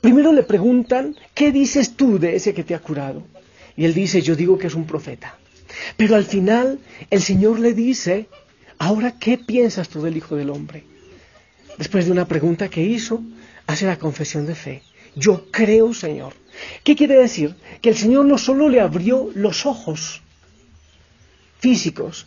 Primero 0.00 0.32
le 0.32 0.42
preguntan, 0.42 1.16
¿qué 1.34 1.52
dices 1.52 1.96
tú 1.96 2.18
de 2.18 2.36
ese 2.36 2.54
que 2.54 2.64
te 2.64 2.74
ha 2.74 2.80
curado? 2.80 3.22
Y 3.76 3.84
él 3.84 3.94
dice, 3.94 4.22
yo 4.22 4.36
digo 4.36 4.58
que 4.58 4.66
es 4.66 4.74
un 4.74 4.86
profeta. 4.86 5.38
Pero 5.96 6.16
al 6.16 6.24
final 6.24 6.78
el 7.10 7.22
Señor 7.22 7.58
le 7.58 7.74
dice, 7.74 8.28
ahora, 8.78 9.18
¿qué 9.18 9.38
piensas 9.38 9.88
tú 9.88 10.02
del 10.02 10.16
Hijo 10.16 10.36
del 10.36 10.50
Hombre? 10.50 10.84
Después 11.78 12.06
de 12.06 12.12
una 12.12 12.26
pregunta 12.26 12.68
que 12.68 12.82
hizo, 12.82 13.22
hace 13.66 13.86
la 13.86 13.98
confesión 13.98 14.46
de 14.46 14.54
fe. 14.54 14.82
Yo 15.14 15.50
creo, 15.50 15.92
Señor. 15.92 16.34
¿Qué 16.84 16.96
quiere 16.96 17.16
decir? 17.16 17.54
Que 17.82 17.90
el 17.90 17.96
Señor 17.96 18.24
no 18.24 18.38
solo 18.38 18.68
le 18.68 18.80
abrió 18.80 19.30
los 19.34 19.66
ojos 19.66 20.22
físicos, 21.58 22.26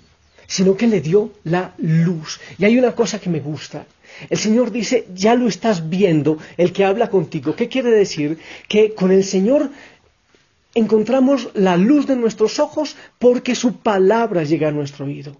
sino 0.49 0.75
que 0.75 0.87
le 0.87 0.99
dio 0.99 1.31
la 1.43 1.75
luz. 1.77 2.41
Y 2.57 2.65
hay 2.65 2.77
una 2.77 2.93
cosa 2.93 3.21
que 3.21 3.29
me 3.29 3.39
gusta. 3.39 3.85
El 4.29 4.37
Señor 4.37 4.71
dice, 4.71 5.05
ya 5.13 5.35
lo 5.35 5.47
estás 5.47 5.89
viendo, 5.89 6.39
el 6.57 6.73
que 6.73 6.83
habla 6.83 7.09
contigo. 7.09 7.55
¿Qué 7.55 7.69
quiere 7.69 7.91
decir? 7.91 8.39
Que 8.67 8.95
con 8.95 9.11
el 9.11 9.23
Señor 9.23 9.69
encontramos 10.73 11.49
la 11.53 11.77
luz 11.77 12.07
de 12.07 12.15
nuestros 12.15 12.57
ojos 12.59 12.97
porque 13.19 13.53
su 13.53 13.77
palabra 13.77 14.43
llega 14.43 14.69
a 14.69 14.71
nuestro 14.71 15.05
oído. 15.05 15.37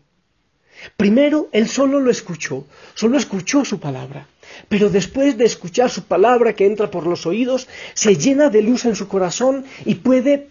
Primero, 0.96 1.50
Él 1.52 1.68
solo 1.68 2.00
lo 2.00 2.12
escuchó, 2.12 2.68
solo 2.94 3.18
escuchó 3.18 3.66
su 3.66 3.80
palabra. 3.80 4.28
Pero 4.68 4.90
después 4.92 5.38
de 5.38 5.46
escuchar 5.46 5.90
su 5.90 6.04
palabra 6.04 6.54
que 6.54 6.68
entra 6.68 6.92
por 6.92 7.08
los 7.08 7.26
oídos, 7.26 7.68
se 7.96 8.16
llena 8.16 8.50
de 8.50 8.62
luz 8.62 8.86
en 8.86 8.96
su 8.96 9.08
corazón 9.08 9.66
y 9.86 9.96
puede 9.96 10.50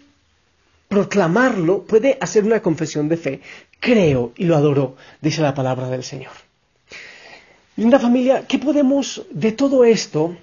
proclamarlo, 0.89 1.83
puede 1.83 2.17
hacer 2.19 2.43
una 2.43 2.61
confesión 2.61 3.07
de 3.07 3.17
fe. 3.17 3.41
Creo 3.79 4.33
y 4.35 4.45
lo 4.45 4.55
adoro, 4.55 4.95
dice 5.21 5.41
la 5.41 5.53
palabra 5.53 5.89
del 5.89 6.03
Señor. 6.03 6.31
Linda 7.77 7.99
familia, 7.99 8.45
¿qué 8.45 8.59
podemos 8.59 9.25
de 9.31 9.53
todo 9.53 9.85
esto 9.85 10.35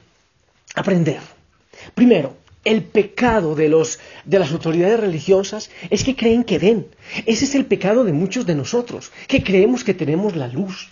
aprender? 0.75 1.21
Primero, 1.95 2.35
el 2.65 2.83
pecado 2.83 3.55
de, 3.55 3.69
los, 3.69 4.01
de 4.25 4.39
las 4.39 4.51
autoridades 4.51 4.99
religiosas 4.99 5.71
es 5.91 6.03
que 6.03 6.17
creen 6.17 6.45
que 6.45 6.59
ven. 6.59 6.87
Ese 7.27 7.45
es 7.45 7.55
el 7.55 7.67
pecado 7.67 8.05
de 8.05 8.13
muchos 8.13 8.47
de 8.47 8.55
nosotros, 8.55 9.13
que 9.29 9.45
creemos 9.45 9.85
que 9.85 9.95
tenemos 9.95 10.35
la 10.35 10.49
luz, 10.49 10.89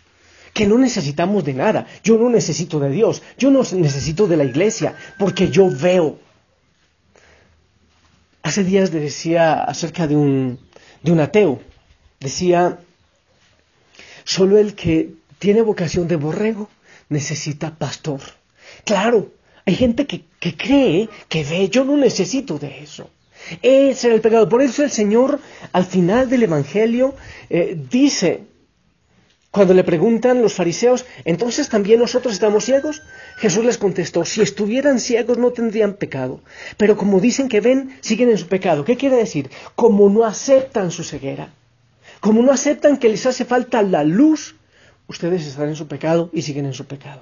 que 0.53 0.67
no 0.67 0.79
necesitamos 0.79 1.45
de 1.45 1.55
nada. 1.55 1.87
Yo 2.05 2.17
no 2.17 2.29
necesito 2.31 2.79
de 2.79 2.91
Dios, 2.91 3.23
yo 3.39 3.51
no 3.51 3.63
necesito 3.73 4.27
de 4.27 4.37
la 4.37 4.45
iglesia, 4.45 4.95
porque 5.19 5.51
yo 5.51 5.69
veo. 5.71 6.19
Hace 8.43 8.63
días 8.63 8.93
decía 8.93 9.65
acerca 9.65 10.07
de 10.07 10.15
un, 10.15 10.61
de 11.03 11.11
un 11.11 11.21
ateo, 11.21 11.61
decía, 12.25 12.79
solo 14.25 14.59
el 14.59 14.75
que 14.75 15.11
tiene 15.39 15.63
vocación 15.63 16.09
de 16.09 16.17
borrego 16.17 16.69
necesita 17.09 17.77
pastor. 17.77 18.21
Claro, 18.85 19.31
hay 19.67 19.75
gente 19.75 20.07
que, 20.07 20.25
cree, 20.57 21.09
que 21.29 21.45
ve, 21.45 21.69
yo 21.69 21.85
no 21.85 21.97
necesito 21.97 22.59
de 22.59 22.83
eso. 22.83 23.11
Ese 23.63 24.07
era 24.07 24.17
el 24.17 24.23
pecado. 24.23 24.49
Por 24.49 24.63
eso 24.63 24.83
el 24.83 24.91
Señor 24.91 25.39
al 25.73 25.85
final 25.85 26.29
del 26.29 26.45
Evangelio 26.45 27.15
eh, 27.51 27.77
dice, 27.91 28.43
cuando 29.51 29.75
le 29.75 29.85
preguntan 29.85 30.43
los 30.43 30.55
fariseos, 30.55 31.05
¿entonces 31.25 31.69
también 31.69 32.01
nosotros 32.01 32.35
estamos 32.35 32.65
ciegos? 32.65 33.03
Jesús 33.37 33.65
les 33.65 33.79
contestó, 33.79 34.25
si 34.25 34.41
estuvieran 34.41 34.99
ciegos 34.99 35.39
no 35.39 35.53
tendrían 35.53 35.95
pecado, 35.95 36.41
pero 36.77 36.97
como 36.97 37.21
dicen 37.21 37.49
que 37.49 37.61
ven, 37.61 37.97
siguen 38.01 38.31
en 38.31 38.39
su 38.39 38.49
pecado. 38.49 38.85
¿Qué 38.85 38.97
quiere 38.97 39.17
decir? 39.17 39.51
Como 39.75 40.09
no 40.09 40.25
aceptan 40.25 40.91
su 40.91 41.05
ceguera, 41.05 41.53
como 42.25 42.41
no 42.43 42.53
aceptan 42.53 42.97
que 42.97 43.11
les 43.11 43.27
hace 43.27 43.45
falta 43.45 43.83
la 43.83 44.03
luz, 44.03 44.57
ustedes 45.09 45.47
están 45.47 45.69
en 45.69 45.77
su 45.77 45.87
pecado 45.87 46.31
y 46.33 46.41
siguen 46.41 46.65
en 46.65 46.73
su 46.73 46.87
pecado. 46.87 47.21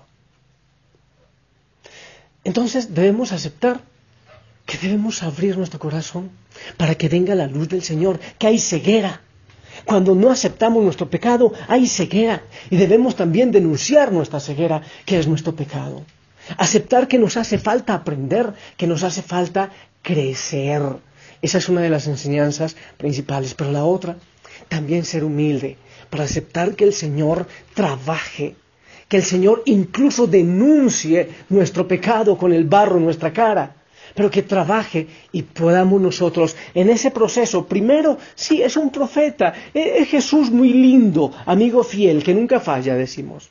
Entonces 2.45 2.95
debemos 2.95 3.33
aceptar 3.33 3.81
que 4.65 4.79
debemos 4.79 5.25
abrir 5.25 5.59
nuestro 5.59 5.81
corazón 5.81 6.31
para 6.77 6.95
que 6.95 7.09
venga 7.09 7.35
la 7.35 7.49
luz 7.49 7.69
del 7.69 7.83
Señor, 7.83 8.21
que 8.39 8.47
hay 8.47 8.61
ceguera 8.61 9.23
cuando 9.85 10.15
no 10.15 10.31
aceptamos 10.31 10.85
nuestro 10.85 11.11
pecado, 11.11 11.53
hay 11.67 11.89
ceguera 11.89 12.45
y 12.71 12.77
debemos 12.77 13.17
también 13.17 13.51
denunciar 13.51 14.13
nuestra 14.13 14.39
ceguera, 14.39 14.83
que 15.05 15.19
es 15.19 15.27
nuestro 15.27 15.57
pecado. 15.57 16.05
Aceptar 16.59 17.09
que 17.09 17.19
nos 17.19 17.37
hace 17.37 17.59
falta 17.59 17.95
aprender, 17.95 18.55
que 18.77 18.87
nos 18.87 19.03
hace 19.03 19.23
falta 19.23 19.71
crecer. 20.01 20.81
Esa 21.41 21.59
es 21.59 21.69
una 21.69 21.81
de 21.81 21.91
las 21.91 22.07
enseñanzas 22.07 22.77
principales. 22.99 23.55
Pero 23.55 23.73
la 23.73 23.85
otra, 23.85 24.17
también 24.69 25.05
ser 25.05 25.25
humilde, 25.25 25.77
para 26.11 26.25
aceptar 26.25 26.75
que 26.75 26.85
el 26.85 26.93
Señor 26.93 27.47
trabaje, 27.75 28.55
que 29.09 29.19
el 29.19 29.25
Señor 29.25 29.63
incluso 29.67 30.27
denuncie 30.27 31.29
nuestro 31.49 31.87
pecado 31.87 32.37
con 32.37 32.53
el 32.53 32.65
barro 32.65 32.97
en 32.97 33.05
nuestra 33.05 33.33
cara 33.33 33.77
pero 34.15 34.31
que 34.31 34.43
trabaje 34.43 35.07
y 35.33 35.43
podamos 35.43 36.01
nosotros 36.01 36.57
en 36.75 36.91
ese 36.91 37.11
proceso. 37.11 37.67
Primero, 37.67 38.19
sí, 38.35 38.63
es 38.63 38.77
un 38.77 38.91
profeta, 38.91 39.55
e-, 39.73 39.99
es 39.99 40.09
Jesús 40.09 40.51
muy 40.51 40.73
lindo, 40.73 41.33
amigo 41.47 41.83
fiel, 41.83 42.23
que 42.23 42.35
nunca 42.35 42.61
falla, 42.61 42.95
decimos. 42.95 43.51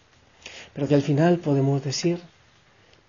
Pero 0.73 0.87
que 0.87 0.95
al 0.95 1.01
final 1.01 1.37
podemos 1.37 1.83
decir, 1.83 2.19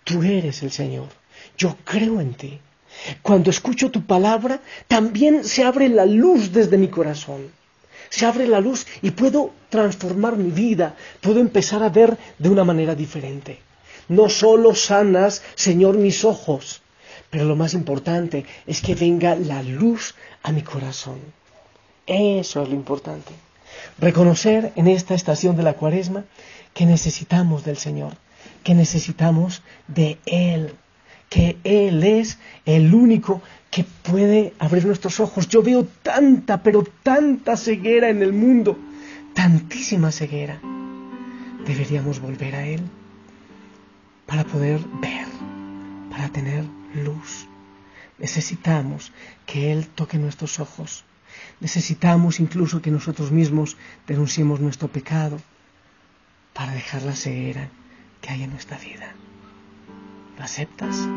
tú 0.04 0.22
eres 0.22 0.62
el 0.62 0.70
Señor, 0.70 1.08
yo 1.56 1.76
creo 1.84 2.20
en 2.20 2.34
ti. 2.34 2.58
Cuando 3.22 3.50
escucho 3.50 3.90
tu 3.90 4.04
palabra, 4.04 4.60
también 4.86 5.44
se 5.44 5.64
abre 5.64 5.88
la 5.88 6.04
luz 6.04 6.52
desde 6.52 6.76
mi 6.76 6.88
corazón. 6.88 7.50
Se 8.12 8.26
abre 8.26 8.46
la 8.46 8.60
luz 8.60 8.86
y 9.00 9.12
puedo 9.12 9.52
transformar 9.70 10.36
mi 10.36 10.50
vida, 10.50 10.94
puedo 11.22 11.40
empezar 11.40 11.82
a 11.82 11.88
ver 11.88 12.18
de 12.38 12.50
una 12.50 12.62
manera 12.62 12.94
diferente. 12.94 13.60
No 14.06 14.28
solo 14.28 14.74
sanas, 14.74 15.42
Señor, 15.54 15.96
mis 15.96 16.22
ojos, 16.22 16.82
pero 17.30 17.46
lo 17.46 17.56
más 17.56 17.72
importante 17.72 18.44
es 18.66 18.82
que 18.82 18.94
venga 18.94 19.34
la 19.34 19.62
luz 19.62 20.14
a 20.42 20.52
mi 20.52 20.60
corazón. 20.60 21.20
Eso 22.06 22.62
es 22.62 22.68
lo 22.68 22.74
importante. 22.74 23.32
Reconocer 23.98 24.74
en 24.76 24.88
esta 24.88 25.14
estación 25.14 25.56
de 25.56 25.62
la 25.62 25.72
cuaresma 25.72 26.24
que 26.74 26.84
necesitamos 26.84 27.64
del 27.64 27.78
Señor, 27.78 28.12
que 28.62 28.74
necesitamos 28.74 29.62
de 29.88 30.18
Él, 30.26 30.74
que 31.30 31.56
Él 31.64 32.04
es 32.04 32.36
el 32.66 32.94
único 32.94 33.40
que 33.72 33.84
puede 33.84 34.52
abrir 34.58 34.84
nuestros 34.84 35.18
ojos. 35.18 35.48
Yo 35.48 35.62
veo 35.62 35.84
tanta, 36.02 36.62
pero 36.62 36.84
tanta 37.02 37.56
ceguera 37.56 38.10
en 38.10 38.22
el 38.22 38.34
mundo, 38.34 38.78
tantísima 39.34 40.12
ceguera. 40.12 40.60
Deberíamos 41.66 42.20
volver 42.20 42.54
a 42.54 42.66
Él 42.66 42.82
para 44.26 44.44
poder 44.44 44.78
ver, 45.00 45.26
para 46.10 46.28
tener 46.28 46.64
luz. 46.94 47.48
Necesitamos 48.18 49.10
que 49.46 49.72
Él 49.72 49.88
toque 49.88 50.18
nuestros 50.18 50.60
ojos. 50.60 51.04
Necesitamos 51.58 52.40
incluso 52.40 52.82
que 52.82 52.90
nosotros 52.90 53.32
mismos 53.32 53.78
denunciemos 54.06 54.60
nuestro 54.60 54.88
pecado 54.88 55.38
para 56.52 56.72
dejar 56.72 57.02
la 57.04 57.16
ceguera 57.16 57.70
que 58.20 58.28
hay 58.28 58.42
en 58.42 58.50
nuestra 58.50 58.76
vida. 58.76 59.14
¿Lo 60.36 60.44
aceptas? 60.44 61.08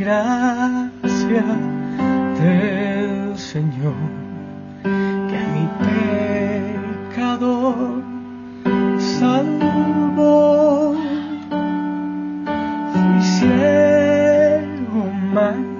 Gracia 0.00 1.44
del 2.40 3.36
Señor, 3.36 4.00
que 4.82 5.40
mi 5.54 5.66
pecador 7.12 8.02
salvó. 9.18 10.94
Fui 12.92 13.22
ciego 13.36 15.02
más, 15.34 15.79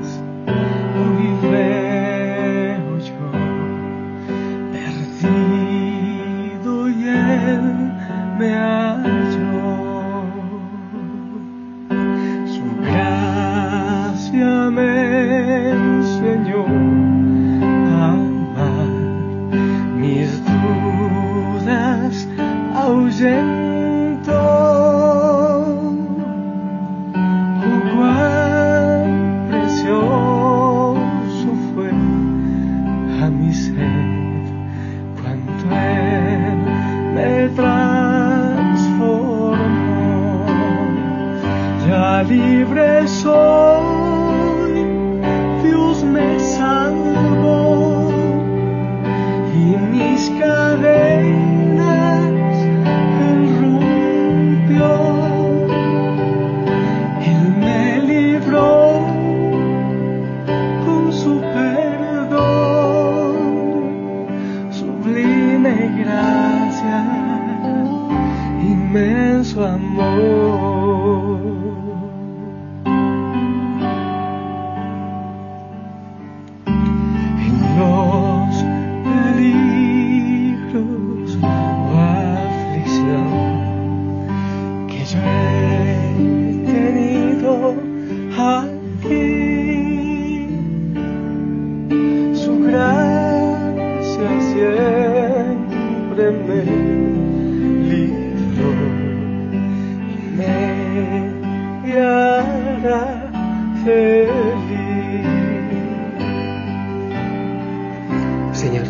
Señor, 108.60 108.84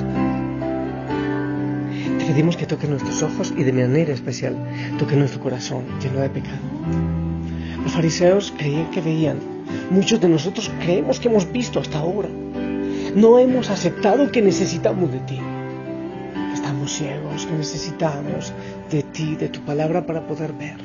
te 2.18 2.24
pedimos 2.24 2.56
que 2.56 2.66
toque 2.66 2.88
nuestros 2.88 3.22
ojos 3.22 3.54
y 3.56 3.62
de 3.62 3.72
manera 3.72 4.12
especial 4.12 4.56
toque 4.98 5.14
nuestro 5.14 5.38
corazón 5.38 5.85
lleno 6.02 6.18
de 6.18 6.28
pecado. 6.28 6.59
Los 7.85 7.92
fariseos 7.92 8.52
creían 8.59 8.90
que 8.90 9.00
veían. 9.00 9.38
Muchos 9.90 10.20
de 10.20 10.28
nosotros 10.28 10.72
creemos 10.80 11.20
que 11.20 11.28
hemos 11.28 11.52
visto 11.52 11.78
hasta 11.78 12.00
ahora. 12.00 12.28
No 13.14 13.38
hemos 13.38 13.70
aceptado 13.70 14.33
que 14.33 14.42
necesitamos 14.42 15.12
de 15.12 15.20
ti. 15.20 15.38
Estamos 16.52 16.92
ciegos, 16.92 17.46
que 17.46 17.52
necesitamos 17.52 18.52
de 18.90 19.04
ti, 19.04 19.37
de 19.37 19.50
tu 19.50 19.61
palabra 19.61 20.04
para 20.04 20.26
poder 20.26 20.52
ver. 20.52 20.78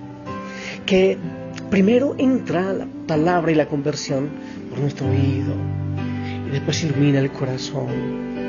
Que 0.85 1.17
primero 1.71 2.13
entra 2.19 2.71
la 2.71 2.87
palabra 3.07 3.51
y 3.51 3.55
la 3.55 3.65
conversión 3.65 4.29
por 4.69 4.77
nuestro 4.77 5.07
oído 5.09 5.55
y 6.47 6.51
después 6.51 6.83
ilumina 6.83 7.17
el 7.17 7.31
corazón. 7.31 8.44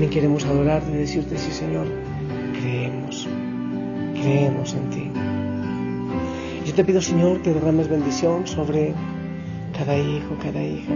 También 0.00 0.14
queremos 0.14 0.46
adorarte 0.46 0.90
y 0.92 0.96
decirte, 0.96 1.36
sí 1.36 1.52
Señor, 1.52 1.86
creemos, 2.58 3.28
creemos 4.14 4.72
en 4.72 4.88
ti. 4.88 5.10
Yo 6.64 6.72
te 6.72 6.84
pido, 6.86 7.02
Señor, 7.02 7.42
que 7.42 7.52
derrames 7.52 7.86
bendición 7.86 8.46
sobre 8.46 8.94
cada 9.76 9.98
hijo, 9.98 10.38
cada 10.42 10.62
hija, 10.62 10.94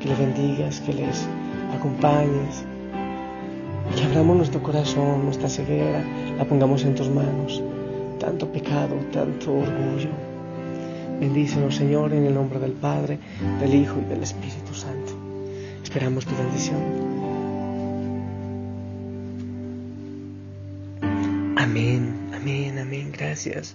que 0.00 0.08
les 0.08 0.18
bendigas, 0.18 0.80
que 0.80 0.94
les 0.94 1.24
acompañes, 1.72 2.64
que 3.94 4.02
abramos 4.02 4.38
nuestro 4.38 4.60
corazón, 4.60 5.24
nuestra 5.24 5.48
ceguera, 5.48 6.02
la 6.36 6.44
pongamos 6.46 6.82
en 6.82 6.96
tus 6.96 7.08
manos. 7.08 7.62
Tanto 8.18 8.50
pecado, 8.50 8.96
tanto 9.12 9.52
orgullo. 9.52 10.10
Bendícenos, 11.20 11.76
Señor, 11.76 12.12
en 12.12 12.26
el 12.26 12.34
nombre 12.34 12.58
del 12.58 12.72
Padre, 12.72 13.20
del 13.60 13.72
Hijo 13.72 14.00
y 14.04 14.08
del 14.08 14.24
Espíritu 14.24 14.74
Santo. 14.74 15.12
Esperamos 15.84 16.26
tu 16.26 16.34
bendición. 16.34 17.15
Amén, 21.66 22.30
amén, 22.32 22.78
amén. 22.78 23.10
Gracias. 23.10 23.74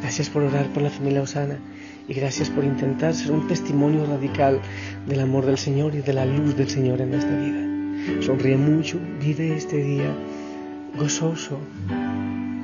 Gracias 0.00 0.30
por 0.30 0.44
orar 0.44 0.66
por 0.72 0.82
la 0.82 0.88
familia 0.88 1.20
Osana 1.20 1.58
y 2.08 2.14
gracias 2.14 2.48
por 2.48 2.64
intentar 2.64 3.12
ser 3.12 3.32
un 3.32 3.46
testimonio 3.46 4.06
radical 4.06 4.62
del 5.06 5.20
amor 5.20 5.44
del 5.44 5.58
Señor 5.58 5.94
y 5.94 6.00
de 6.00 6.14
la 6.14 6.24
luz 6.24 6.56
del 6.56 6.70
Señor 6.70 7.02
en 7.02 7.10
nuestra 7.10 7.36
vida. 7.38 8.22
Sonríe 8.22 8.56
mucho, 8.56 8.98
vive 9.20 9.54
este 9.54 9.76
día 9.76 10.10
gozoso, 10.96 11.58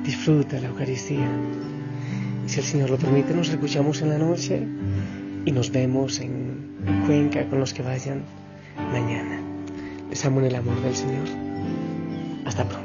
disfruta 0.03 0.59
la 0.59 0.69
Eucaristía. 0.69 1.29
Y 2.47 2.49
si 2.49 2.59
el 2.59 2.65
Señor 2.65 2.89
lo 2.89 2.97
permite, 2.97 3.35
nos 3.35 3.49
escuchamos 3.49 4.01
en 4.01 4.09
la 4.09 4.17
noche 4.17 4.65
y 5.45 5.51
nos 5.51 5.71
vemos 5.71 6.19
en 6.21 7.03
Cuenca 7.05 7.45
con 7.49 7.59
los 7.59 7.71
que 7.71 7.83
vayan 7.83 8.23
mañana. 8.91 9.39
Les 10.09 10.25
amo 10.25 10.39
en 10.39 10.47
el 10.47 10.55
amor 10.55 10.81
del 10.81 10.95
Señor. 10.95 11.27
Hasta 12.45 12.67
pronto. 12.67 12.84